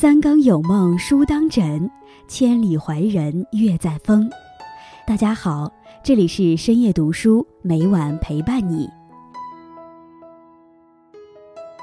[0.00, 1.90] 三更有梦书当枕，
[2.26, 4.30] 千里怀人月在风。
[5.06, 5.70] 大家好，
[6.02, 8.88] 这里是深夜读书，每晚陪伴你。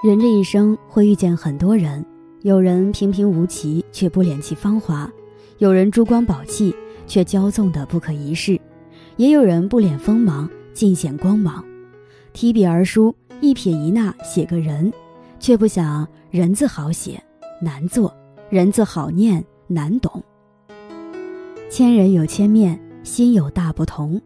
[0.04, 2.04] 人这一生会遇见很多人，
[2.41, 5.07] 有人平平无奇却不敛其芳华，
[5.59, 6.75] 有人珠光宝气
[7.05, 8.59] 却骄纵的不可一世，
[9.18, 11.63] 也有人不敛锋芒尽显光芒。
[12.33, 14.91] 提笔而书，一撇一捺写个人，
[15.39, 17.21] 却不想人字好写
[17.60, 18.15] 难做，
[18.50, 20.24] 人字好念难懂。
[21.69, 24.21] 千人有千面，心有大不同。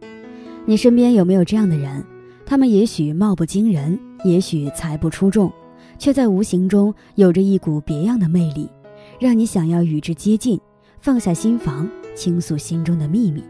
[0.64, 2.04] 你身边有没有这样的人？
[2.46, 5.52] 他们也许貌不惊人，也许才不出众，
[5.98, 8.68] 却在无形中有着一股别样的魅力，
[9.18, 10.60] 让你想要与之接近，
[11.00, 13.42] 放下心防，倾诉心中的秘密。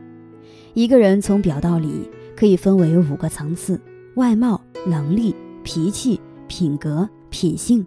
[0.73, 3.81] 一个人从表到里可以分为五个层次。
[4.15, 7.87] 外貌、能力、脾气、品格、品性，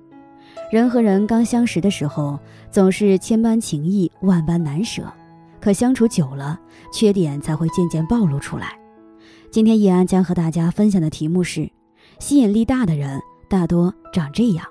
[0.72, 2.40] 人和人刚相识的时候，
[2.72, 5.04] 总是千般情意，万般难舍。
[5.62, 6.60] 可相处久了，
[6.92, 8.78] 缺点才会渐渐暴露出来。
[9.52, 11.72] 今天易安将和大家分享的题目是：
[12.20, 14.66] 吸引力大的人大多长这样。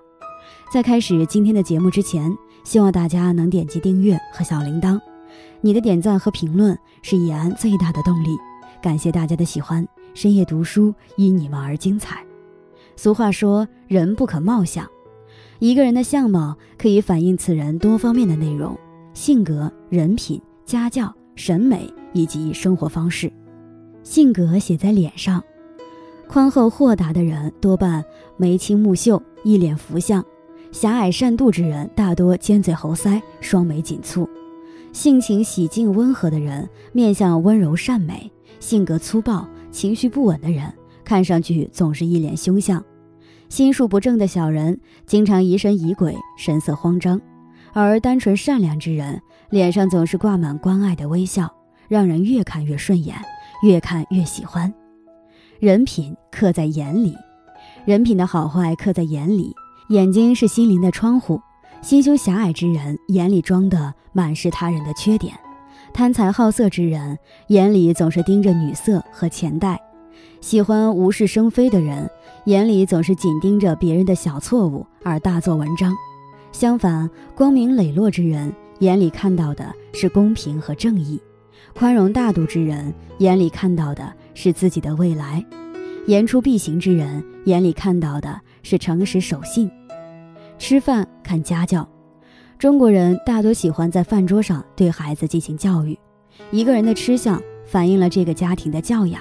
[0.73, 5.01] 在开始今天的节目之前，希望大家能点击订阅和小铃铛。
[5.61, 8.37] 你的点赞和评论是易安最大的动力。
[8.83, 9.87] 感谢大家的喜欢。
[10.13, 12.23] 深夜读书，因你们而精彩。
[12.95, 14.89] 俗话说：“人不可貌相。”
[15.59, 18.77] 一个人的相貌可以反映此人多方面的内容：
[19.13, 23.33] 性格、人品、家教、审美以及生活方式。
[24.03, 25.43] 性格写在脸上，
[26.29, 28.05] 宽厚豁达的人多半
[28.37, 30.23] 眉清目秀，一脸福相；
[30.73, 34.29] 狭隘善妒之人大多尖嘴猴腮，双眉紧蹙；
[34.93, 39.49] 性情喜静温和的人面相温柔善美，性格粗暴。
[39.71, 42.81] 情绪不稳的人，看上去总是一脸凶相；
[43.55, 47.21] 心术不正的小人，经常疑神疑鬼，神色慌张；
[47.73, 51.55] 而单纯善良之人，脸上总是挂满关爱的微笑，
[51.87, 53.15] 让人越看越顺眼，
[53.63, 54.75] 越看越喜欢。
[55.61, 57.15] 人品刻在眼里，
[57.85, 59.55] 人品的好坏刻在眼里。
[59.91, 61.41] 眼睛是心灵的窗户，
[61.81, 65.33] 心胸狭隘之人眼里装的满是他人的缺点。
[65.93, 67.17] 贪财好色之人
[67.47, 69.81] 眼里总是盯着女色和钱袋，
[70.41, 72.11] 喜欢无事生非的人
[72.45, 75.95] 眼里总是紧盯着别人的小错误而大做文章。
[76.53, 81.21] 相反，光明磊落之人眼里看到的是公平和正义，
[81.75, 85.45] 宽容大度之人眼里看到的是自己的未来，
[86.07, 89.71] 言出必行之人眼里看到的是诚实守信。
[90.59, 91.89] 吃饭看家教。
[92.57, 95.99] 中国人大多喜欢在饭桌上对孩子进行教育。
[96.51, 99.21] 一个人的吃相反映了这个家庭的教养。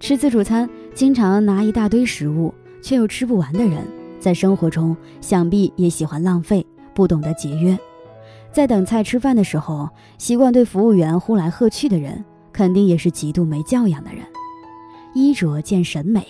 [0.00, 2.52] 吃自助餐经常拿一大堆食物
[2.82, 3.86] 却又吃不完的人，
[4.18, 7.78] 在生活中想必也喜欢浪费，不懂得节约。
[8.50, 14.24] 在等菜吃饭的时候，习惯对服务员呼来喝去的人，肯定也是极度没教养的人。
[15.14, 16.26] 衣着见审美，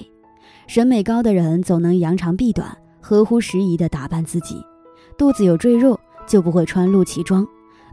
[0.66, 4.60] 审美高的人总能扬长避短，合乎时宜地打扮自己。
[5.16, 5.98] 肚子有赘肉。
[6.26, 7.44] 就不会穿露脐装，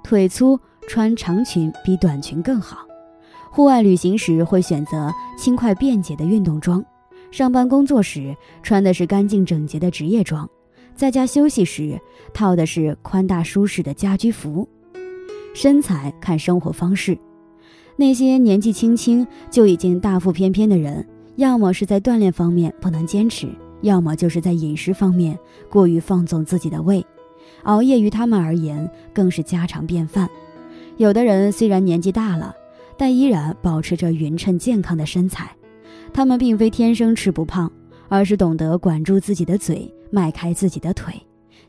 [0.03, 2.86] 腿粗穿长裙比短裙更好。
[3.51, 6.83] 户外旅行时会选择轻快便捷的运动装，
[7.31, 10.47] 上班工作时穿的是干净整洁的职业装，
[10.95, 11.99] 在家休息时
[12.33, 14.67] 套的是宽大舒适的家居服。
[15.53, 17.17] 身材看生活方式，
[17.95, 21.03] 那些年纪轻轻就已经大腹翩翩的人，
[21.37, 23.49] 要么是在锻炼方面不能坚持，
[23.81, 25.37] 要么就是在饮食方面
[25.67, 27.03] 过于放纵自己的胃。
[27.63, 30.29] 熬夜于他们而言更是家常便饭。
[30.97, 32.53] 有的人虽然年纪大了，
[32.97, 35.49] 但依然保持着匀称健康的身材。
[36.13, 37.71] 他们并非天生吃不胖，
[38.09, 41.13] 而是懂得管住自己的嘴，迈开自己的腿，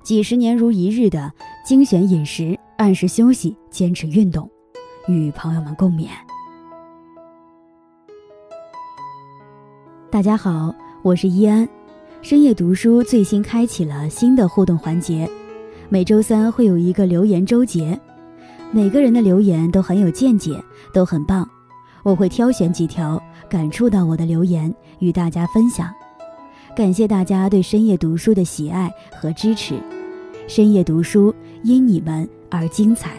[0.03, 1.31] 几十年如一日的
[1.65, 4.49] 精选饮食、按时休息、坚持运动，
[5.07, 6.09] 与朋友们共勉。
[10.11, 11.69] 大家好，我是依安。
[12.23, 15.29] 深夜读书最新开启了新的互动环节。
[15.89, 17.99] 每周三会有一个留言周结，
[18.71, 20.63] 每个人的留言都很有见解，
[20.93, 21.49] 都很棒。
[22.03, 25.91] 我会挑选几条感触到我的留言与大家分享。
[26.77, 29.75] 感谢大家对深夜读书的喜爱和支持，
[30.47, 33.13] 深夜读书因你们而精彩。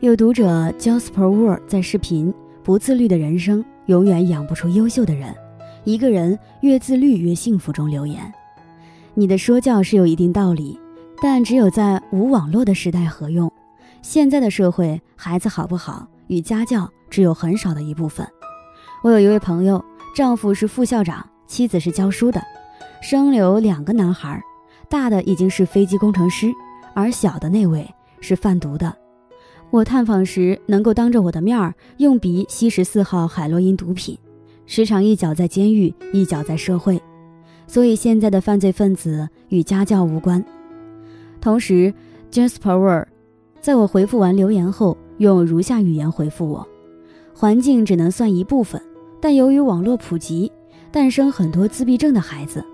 [0.00, 5.32] 有读者 Jasper Word 在视频：不自律的人生永远养不出优秀的人。
[5.84, 8.20] 一个人越自律越幸福中留言。
[9.14, 10.78] 你的说教是有一定道理，
[11.22, 13.52] 但只有在无网络的时代合用。
[14.02, 18.26] 现在的社会，孩子好不好与家教只有很少的一部分。
[19.02, 19.84] 我有一位朋友，
[20.14, 22.42] 丈夫是副校长，妻子是教书的，
[23.02, 24.42] 生有两个男孩。
[24.88, 26.50] 大的已经是飞机工程师，
[26.94, 27.88] 而小的那位
[28.20, 28.96] 是贩毒的。
[29.70, 34.18] 我探访时能够当着我的面儿用鼻吸食四号海洛因毒品，
[34.66, 37.00] 时常一脚在监狱，一脚在社会。
[37.68, 40.44] 所以现在的犯罪分子与家教无关。
[41.40, 41.92] 同时
[42.30, 43.08] ，Jasper Word
[43.60, 46.66] 在我回复完留言后，用如下语言回复我：
[47.34, 48.80] 环境只能算一部分，
[49.20, 50.52] 但由于网络普及，
[50.92, 52.64] 诞生很多自闭症的孩子，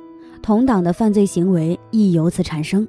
[0.42, 2.86] 同党的犯罪行为亦由此产生。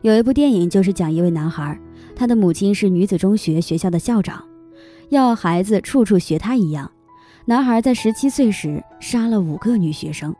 [0.00, 1.78] 有一部电影就是讲一位男孩，
[2.16, 4.42] 他的母亲是女子中学学校的校长，
[5.10, 6.90] 要孩子处处学他一样。
[7.44, 10.34] 男孩在十七岁时杀了五个女学生。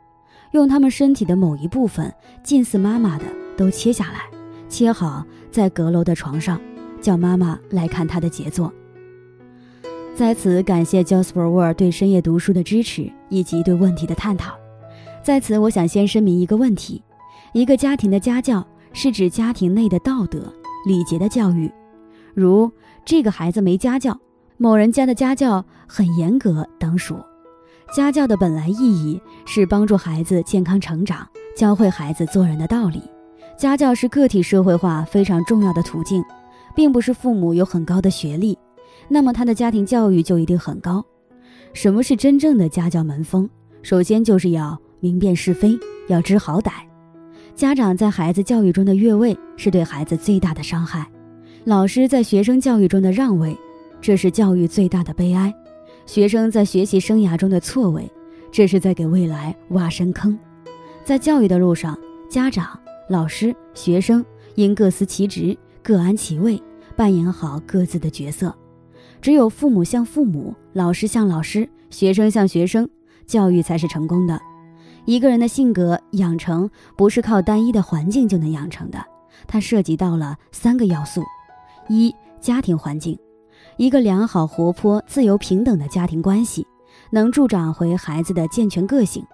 [0.51, 2.13] 用他们身体的某一部分
[2.43, 3.25] 近似妈妈的
[3.57, 4.29] 都切下来，
[4.73, 6.59] 切好在阁楼的床上，
[6.99, 8.73] 叫妈妈来看他的杰作。
[10.15, 14.55] 在此感谢 Jasper Ward 对深夜读书的支持以及对问题的探讨。
[15.21, 17.03] 在此，我想先声明一个问题：
[17.53, 20.51] 一个家庭的家教是指家庭内的道德
[20.87, 21.71] 礼节的教育，
[22.33, 22.71] 如
[23.05, 24.19] 这个孩子没家教，
[24.57, 27.15] 某人家的家教很严格等属。
[27.95, 33.03] 家教的本来意义是帮助孩子健康成长，教会孩子做人的道理。
[33.57, 36.23] 家教是个体社会化非常重要的途径，
[36.75, 38.57] 并不是父母有很高的学历，
[39.07, 41.03] 那么他的家庭教育就一定很高。
[41.73, 43.49] 什么是真正的家教门风？
[43.81, 45.77] 首先就是要明辨是非，
[46.07, 46.71] 要知好歹。
[47.55, 51.03] 家长在孩子教育中的越位，是对孩子最大的伤害；
[51.63, 53.55] 老师在学生教育中的让位，
[54.01, 55.53] 这是教育最大的悲哀。
[56.05, 58.11] 学生在学习生涯中的错位，
[58.51, 60.37] 这是在给未来挖深坑。
[61.03, 61.97] 在教育的路上，
[62.29, 62.79] 家长、
[63.09, 66.61] 老师、学生应各司其职，各安其位，
[66.95, 68.55] 扮演好各自的角色。
[69.21, 72.89] 只有父母像父母，老师像老师，学生像学生，
[73.25, 74.39] 教育才是成功的。
[75.05, 79.03] 一个人的性格养成不是靠单一的环境就能养成的，
[79.47, 81.21] 它涉及到了三个要素：
[81.89, 83.17] 一、家庭环境。
[83.77, 86.65] 一个良好、活泼、自由、平等的家庭关系，
[87.11, 89.25] 能助长回孩子的健全个性，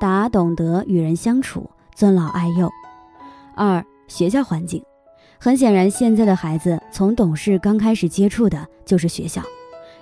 [0.00, 2.70] 达懂得与人相处、尊老爱幼。
[3.54, 4.82] 二、学校环境，
[5.38, 9.42] 很显然，现在的孩子从懂事刚开始接触的就是学校。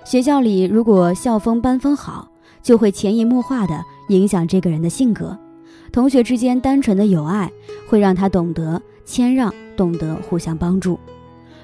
[0.03, 2.27] 学校里如果校风班风好，
[2.61, 5.37] 就会潜移默化的影响这个人的性格。
[5.91, 7.51] 同学之间单纯的友爱，
[7.87, 10.99] 会让他懂得谦让，懂得互相帮助。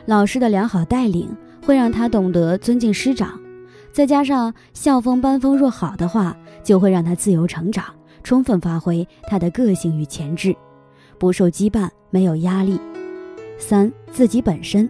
[0.06, 1.30] 老师的良好带领。
[1.66, 3.38] 会让他懂得尊敬师长，
[3.92, 7.84] 再加上校风班风若好的话，就会让他自由成长，
[8.24, 10.56] 充分发挥他的个性与潜质，
[11.18, 12.80] 不受羁绊，没有压力。
[13.58, 14.90] 三自己本身，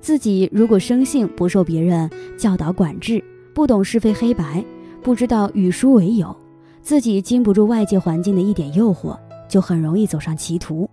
[0.00, 2.08] 自己如果生性不受别人
[2.38, 3.22] 教导管制，
[3.54, 4.64] 不懂是非黑白，
[5.02, 6.34] 不知道与书为友，
[6.82, 9.18] 自己经不住外界环境的一点诱惑，
[9.48, 10.88] 就很容易走上歧途，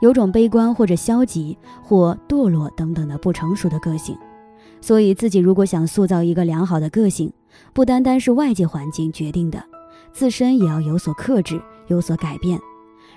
[0.00, 4.16] 有种悲观或者消极或堕落等等的不成熟的个性。
[4.80, 7.32] 所以，自己如果想塑造一个良好的个性，
[7.72, 9.64] 不单单是外界环境决定的，
[10.12, 12.60] 自身也要有所克制，有所改变。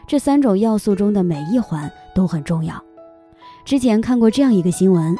[0.07, 2.81] 这三种要素中的每一环都很重要。
[3.65, 5.13] 之前看过这样一个新闻：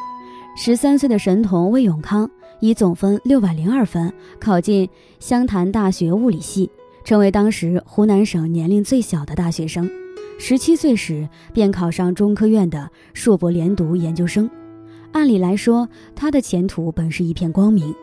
[0.55, 2.29] 十三岁的神童魏永康
[2.61, 4.87] 以总分六百零二分考进
[5.19, 6.71] 湘潭大学物理系，
[7.03, 9.89] 成为当时湖南省年龄最小的大学生。
[10.39, 14.49] 十七岁时便考上中科院的硕博连读研究生。
[15.11, 17.94] 按理来说，他的前途本是一片光明，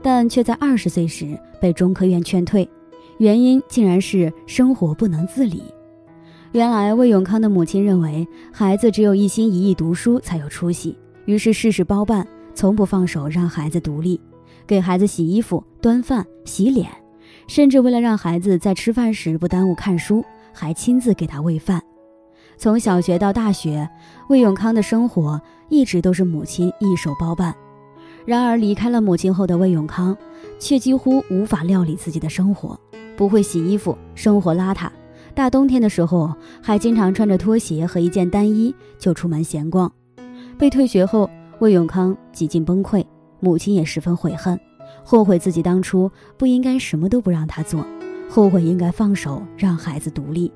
[0.00, 2.66] 但却在二十岁时被中科院劝退，
[3.18, 5.62] 原因竟然是生活不能自理。
[6.52, 14.20] 原来魏永康的母亲认为孩子只有一心一意读书才有出息，于是事事包办，从不放手让孩子独立，
[14.66, 16.90] 给孩子洗衣服、端饭、洗脸，
[17.46, 21.80] 甚至为了让孩子在吃饭时不耽误看书，还亲自给他喂饭。
[22.58, 23.88] 从小学到大学，
[24.28, 27.54] 魏永康的生活一直都是母亲一手包办。
[28.26, 30.16] 然而，离开了母亲后的魏永康，
[30.58, 32.78] 却几乎无法料理自己的生活，
[33.16, 34.88] 不会洗衣服，生活邋遢。
[35.40, 39.90] 大冬天的时候，还经常穿着拖鞋和一件单衣就出门闲逛。
[40.58, 41.30] 被退学后，
[41.60, 43.02] 魏永康几近崩溃，
[43.40, 44.60] 母亲也十分悔恨，
[45.02, 47.82] 后悔自己当初不应该什么都不让他做，
[48.28, 50.52] 后悔应该放手让孩子独立。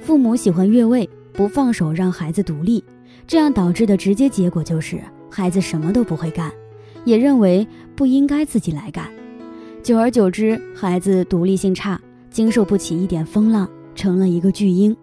[0.00, 2.84] 父母喜欢越位，不放手让孩子独立，
[3.26, 6.52] 这样导致的直接结果就是孩子什么都不会干，
[7.04, 9.10] 也认为不应该自己来干。
[9.82, 14.96] 久而久之，孩子独立性差，经受不起一点风浪，成了一个巨婴。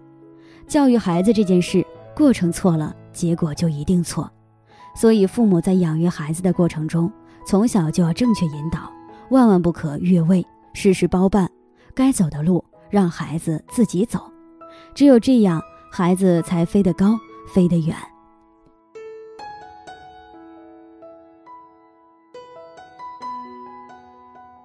[0.65, 1.85] 教育孩子这件事，
[2.15, 4.31] 过程错了，结果就一定错。
[4.95, 7.12] 所以，父母在养育孩子的过程中，
[7.45, 8.89] 从小就要正确引导，
[9.29, 11.50] 万万不可越位，事事包办，
[11.93, 14.31] 该走的路让孩子自己走。
[14.93, 17.17] 只有这样，孩子才飞得高，
[17.53, 17.95] 飞得远。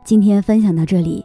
[0.05, 1.25] 今天分享到这里，